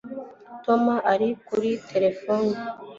[0.65, 2.53] Tom ari kuri terefone